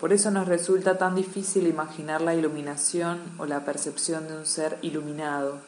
[0.00, 4.80] Por eso nos resulta tan difícil imaginar la iluminación o la percepción de un ser
[4.82, 5.58] iluminado,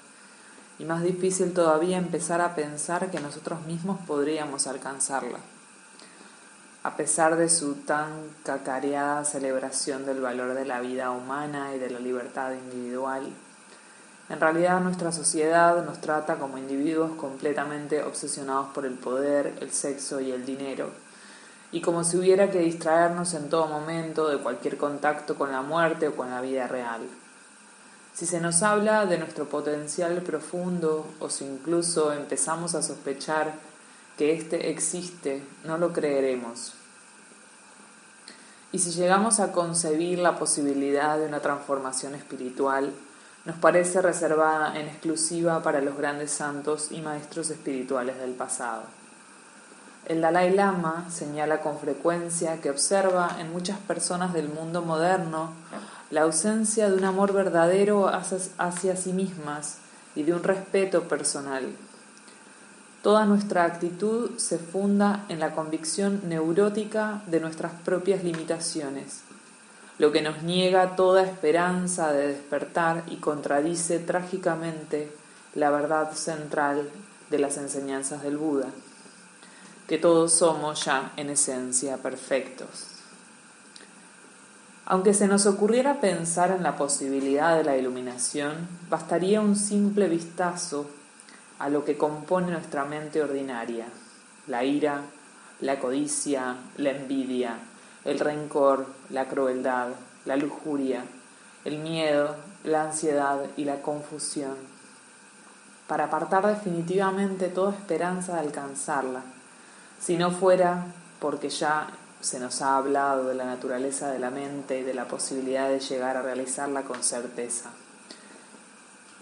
[0.81, 5.39] y más difícil todavía empezar a pensar que nosotros mismos podríamos alcanzarla.
[6.87, 8.13] A pesar de su tan
[8.45, 13.27] cacareada celebración del valor de la vida humana y de la libertad individual,
[14.29, 20.21] en realidad nuestra sociedad nos trata como individuos completamente obsesionados por el poder, el sexo
[20.21, 20.91] y el dinero,
[21.73, 26.07] y como si hubiera que distraernos en todo momento de cualquier contacto con la muerte
[26.07, 27.01] o con la vida real.
[28.15, 33.55] Si se nos habla de nuestro potencial profundo o si incluso empezamos a sospechar
[34.17, 36.75] que éste existe, no lo creeremos.
[38.73, 42.93] Y si llegamos a concebir la posibilidad de una transformación espiritual,
[43.45, 48.83] nos parece reservada en exclusiva para los grandes santos y maestros espirituales del pasado.
[50.07, 55.53] El Dalai Lama señala con frecuencia que observa en muchas personas del mundo moderno
[56.11, 59.79] la ausencia de un amor verdadero hacia, sí mismas
[60.15, 61.73] y de un respeto personal.
[63.07, 69.21] Toda nuestra actitud se funda en la convicción neurótica de nuestras propias limitaciones,
[69.99, 75.13] lo que nos niega toda esperanza de despertar y contradice trágicamente
[75.55, 76.91] la verdad central
[77.31, 78.71] de las enseñanzas del Buda,
[79.87, 82.89] que todos somos ya en esencia perfectos.
[84.85, 90.91] Aunque se nos ocurriera pensar en la posibilidad de la iluminación, bastaría un simple vistazo
[91.59, 93.87] a lo que compone nuestra mente ordinaria,
[94.47, 95.01] la ira,
[95.61, 97.59] la codicia, la envidia,
[98.05, 99.89] el rencor, la crueldad,
[100.25, 101.05] la lujuria,
[101.65, 104.57] el miedo, la ansiedad y la confusión,
[105.87, 109.23] para apartar definitivamente toda esperanza de alcanzarla,
[110.01, 110.87] si no fuera
[111.21, 111.89] porque ya
[112.21, 115.81] se nos ha hablado de la naturaleza de la mente y de la posibilidad de
[115.81, 117.71] llegar a realizarla con certeza.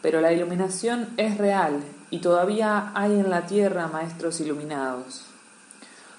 [0.00, 1.80] Pero la iluminación es real
[2.10, 5.22] y todavía hay en la tierra maestros iluminados.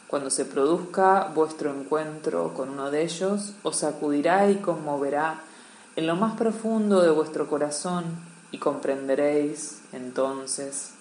[0.07, 5.41] Cuando se produzca vuestro encuentro con uno de ellos, os sacudirá y conmoverá
[5.95, 8.05] en lo más profundo de vuestro corazón
[8.51, 10.95] y comprenderéis entonces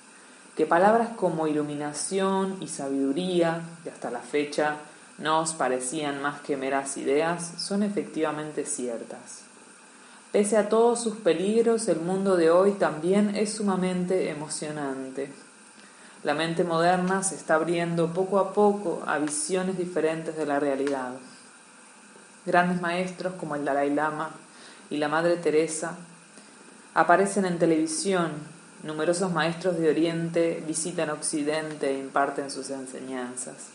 [0.56, 4.76] que palabras como iluminación y sabiduría, de hasta la fecha,
[5.18, 9.43] no os parecían más que meras ideas, son efectivamente ciertas.
[10.34, 15.30] Pese a todos sus peligros, el mundo de hoy también es sumamente emocionante.
[16.24, 21.12] La mente moderna se está abriendo poco a poco a visiones diferentes de la realidad.
[22.44, 24.32] Grandes maestros como el Dalai Lama
[24.90, 25.94] y la Madre Teresa
[26.94, 28.32] aparecen en televisión,
[28.82, 33.68] numerosos maestros de Oriente visitan Occidente e imparten sus enseñanzas.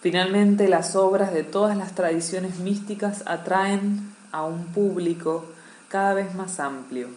[0.00, 5.46] Finalmente, las obras de todas las tradiciones místicas atraen a un público
[5.88, 7.08] cada vez más amplio.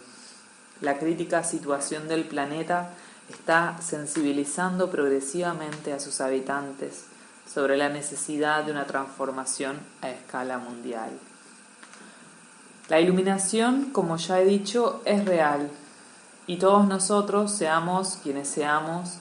[0.80, 2.90] La crítica situación del planeta
[3.28, 7.04] está sensibilizando progresivamente a sus habitantes
[7.46, 11.10] sobre la necesidad de una transformación a escala mundial.
[12.88, 15.70] La iluminación, como ya he dicho, es real
[16.46, 19.18] y todos nosotros, seamos quienes seamos,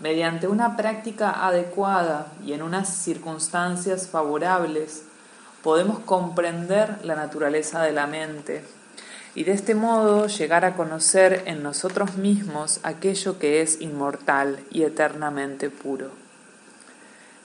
[0.00, 5.04] mediante una práctica adecuada y en unas circunstancias favorables,
[5.64, 8.62] podemos comprender la naturaleza de la mente
[9.34, 14.82] y de este modo llegar a conocer en nosotros mismos aquello que es inmortal y
[14.82, 16.10] eternamente puro.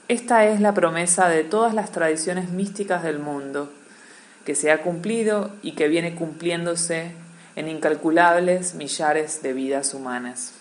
[0.08, 3.72] Esta es la promesa de todas las tradiciones místicas del mundo,
[4.44, 7.12] que se ha cumplido y que viene cumpliéndose
[7.56, 10.52] en incalculables millares de vidas humanas.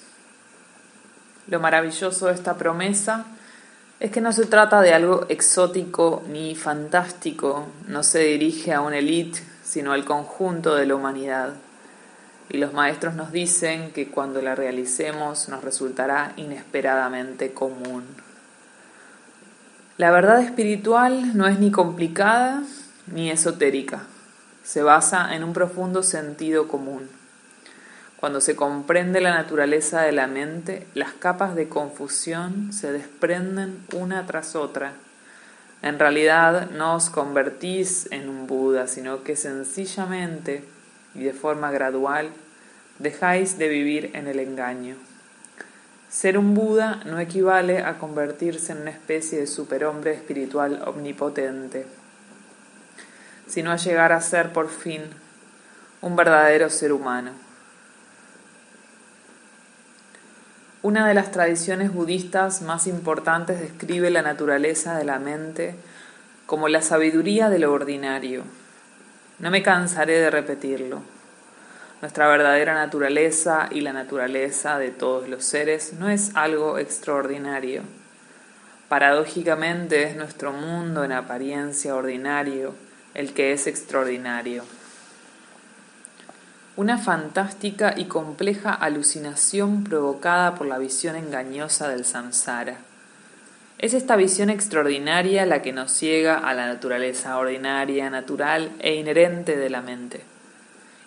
[1.47, 3.25] Lo maravilloso de esta promesa
[3.99, 8.97] es que no se trata de algo exótico ni fantástico, no se dirige a una
[8.97, 11.55] élite, sino al conjunto de la humanidad.
[12.49, 18.05] Y los maestros nos dicen que cuando la realicemos nos resultará inesperadamente común.
[19.97, 22.63] La verdad espiritual no es ni complicada
[23.07, 24.03] ni esotérica,
[24.63, 27.18] se basa en un profundo sentido común.
[28.19, 34.25] Cuando se comprende la naturaleza de la mente, las capas de confusión se desprenden una
[34.25, 34.91] tras otra.
[35.81, 40.65] En realidad no os convertís en un Buda, sino que sencillamente
[41.15, 42.31] y de forma gradual
[42.97, 44.97] dejáis de vivir en el engaño.
[46.09, 51.85] Ser un Buda no equivale a convertirse en una especie de superhombre espiritual omnipotente,
[53.47, 55.03] sino a llegar a ser por fin
[56.01, 57.48] un verdadero ser humano.
[60.81, 65.75] Una de las tradiciones budistas más importantes describe la naturaleza de la mente
[66.45, 68.43] como la sabiduría de lo ordinario.
[69.39, 71.01] No me cansaré de repetirlo.
[71.99, 77.81] Nuestra verdadera naturaleza y la naturaleza de todos los seres no es algo extraordinario.
[78.87, 82.73] Paradójicamente es nuestro mundo en apariencia ordinario
[83.13, 84.63] el que es extraordinario
[86.79, 92.77] una fantástica y compleja alucinación provocada por la visión engañosa del samsara.
[93.79, 99.57] Es esta visión extraordinaria la que nos ciega a la naturaleza ordinaria, natural e inherente
[99.57, 100.21] de la mente.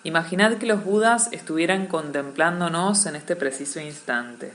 [0.03, 4.53] Imaginad que los Budas estuvieran contemplándonos en este preciso instante.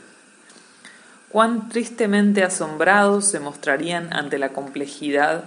[1.30, 5.42] Cuán tristemente asombrados se mostrarían ante la complejidad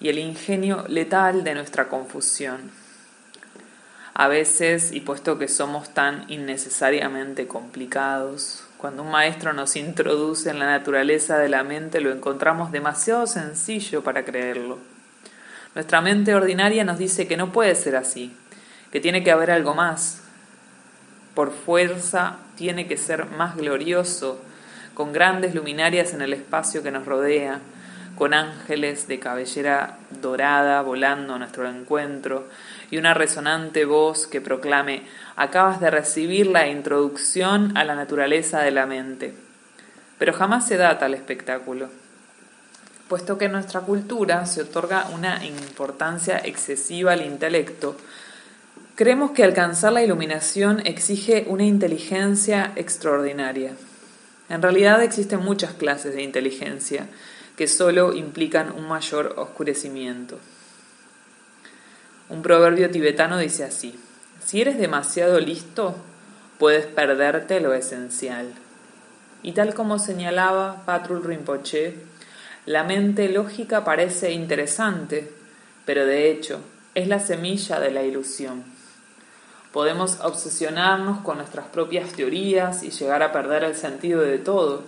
[0.00, 2.83] y el ingenio letal de nuestra confusión.
[4.16, 10.60] A veces, y puesto que somos tan innecesariamente complicados, cuando un maestro nos introduce en
[10.60, 14.78] la naturaleza de la mente lo encontramos demasiado sencillo para creerlo.
[15.74, 18.36] Nuestra mente ordinaria nos dice que no puede ser así,
[18.92, 20.20] que tiene que haber algo más.
[21.34, 24.40] Por fuerza tiene que ser más glorioso,
[24.94, 27.58] con grandes luminarias en el espacio que nos rodea,
[28.16, 32.48] con ángeles de cabellera dorada volando a nuestro encuentro
[32.90, 35.02] y una resonante voz que proclame
[35.36, 39.34] acabas de recibir la introducción a la naturaleza de la mente.
[40.18, 41.88] Pero jamás se da tal espectáculo,
[43.08, 47.96] puesto que en nuestra cultura se otorga una importancia excesiva al intelecto,
[48.96, 53.72] Creemos que alcanzar la iluminación exige una inteligencia extraordinaria.
[54.48, 57.08] En realidad existen muchas clases de inteligencia
[57.56, 60.38] que solo implican un mayor oscurecimiento.
[62.28, 63.98] Un proverbio tibetano dice así,
[64.44, 65.94] si eres demasiado listo,
[66.58, 68.52] puedes perderte lo esencial.
[69.42, 71.96] Y tal como señalaba Patrul Rinpoche,
[72.66, 75.30] la mente lógica parece interesante,
[75.84, 76.60] pero de hecho
[76.94, 78.64] es la semilla de la ilusión.
[79.72, 84.84] Podemos obsesionarnos con nuestras propias teorías y llegar a perder el sentido de todo.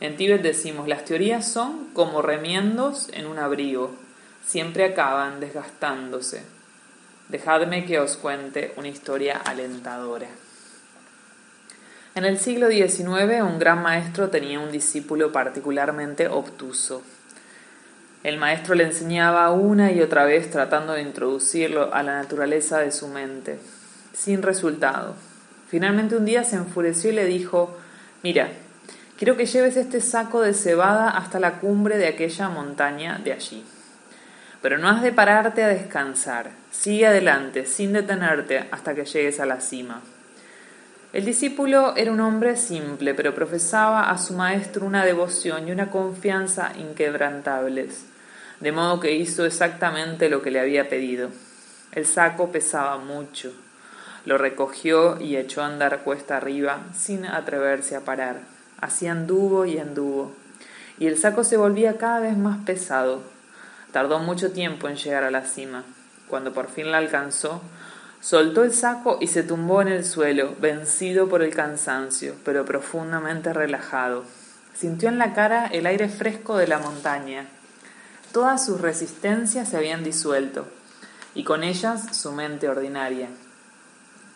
[0.00, 3.94] En Tíbet decimos, las teorías son como remiendos en un abrigo,
[4.44, 6.42] siempre acaban desgastándose.
[7.28, 10.28] Dejadme que os cuente una historia alentadora.
[12.14, 17.02] En el siglo XIX un gran maestro tenía un discípulo particularmente obtuso.
[18.22, 22.92] El maestro le enseñaba una y otra vez tratando de introducirlo a la naturaleza de
[22.92, 23.58] su mente
[24.14, 25.14] sin resultado.
[25.68, 27.76] Finalmente un día se enfureció y le dijo,
[28.22, 28.48] mira,
[29.18, 33.64] quiero que lleves este saco de cebada hasta la cumbre de aquella montaña de allí.
[34.62, 39.46] Pero no has de pararte a descansar, sigue adelante, sin detenerte, hasta que llegues a
[39.46, 40.00] la cima.
[41.12, 45.90] El discípulo era un hombre simple, pero profesaba a su maestro una devoción y una
[45.90, 48.06] confianza inquebrantables,
[48.58, 51.30] de modo que hizo exactamente lo que le había pedido.
[51.92, 53.52] El saco pesaba mucho,
[54.24, 58.53] lo recogió y echó a andar cuesta arriba sin atreverse a parar.
[58.84, 60.34] Así anduvo y anduvo.
[60.98, 63.22] Y el saco se volvía cada vez más pesado.
[63.92, 65.84] Tardó mucho tiempo en llegar a la cima.
[66.28, 67.62] Cuando por fin la alcanzó,
[68.20, 73.54] soltó el saco y se tumbó en el suelo, vencido por el cansancio, pero profundamente
[73.54, 74.24] relajado.
[74.74, 77.46] Sintió en la cara el aire fresco de la montaña.
[78.32, 80.66] Todas sus resistencias se habían disuelto,
[81.34, 83.30] y con ellas su mente ordinaria.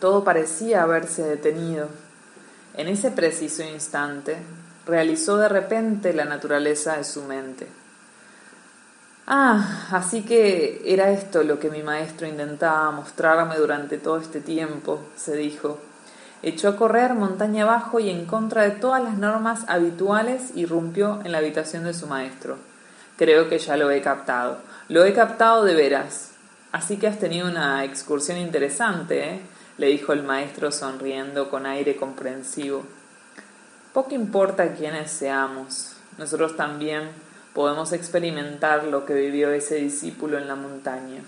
[0.01, 1.90] Todo parecía haberse detenido.
[2.74, 4.36] En ese preciso instante,
[4.86, 7.66] realizó de repente la naturaleza de su mente.
[9.26, 15.00] Ah, así que era esto lo que mi maestro intentaba mostrarme durante todo este tiempo,
[15.16, 15.78] se dijo.
[16.42, 21.32] Echó a correr montaña abajo y en contra de todas las normas habituales irrumpió en
[21.32, 22.56] la habitación de su maestro.
[23.18, 24.58] Creo que ya lo he captado.
[24.88, 26.30] Lo he captado de veras.
[26.72, 29.40] Así que has tenido una excursión interesante, ¿eh?
[29.79, 32.85] Le dijo el maestro sonriendo con aire comprensivo.
[33.93, 37.09] Poco importa quiénes seamos, nosotros también
[37.55, 41.22] podemos experimentar lo que vivió ese discípulo en la montaña.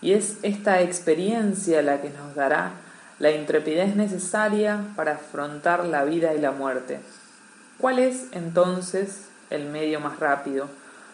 [0.00, 2.72] Y es esta experiencia la que nos dará
[3.18, 7.00] la intrepidez necesaria para afrontar la vida y la muerte.
[7.78, 10.68] ¿Cuál es entonces el medio más rápido,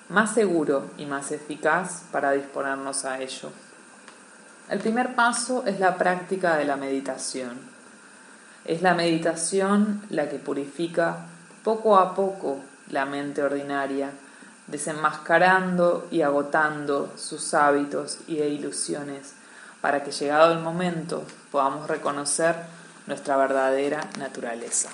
[0.08, 3.50] más seguro y más eficaz para disponernos a ello?
[4.70, 7.58] El primer paso es la práctica de la meditación.
[8.64, 11.26] Es la meditación la que purifica
[11.62, 14.10] poco a poco la mente ordinaria,
[14.66, 19.34] desenmascarando y agotando sus hábitos y ilusiones,
[19.82, 22.56] para que llegado el momento podamos reconocer
[23.06, 24.88] nuestra verdadera naturaleza.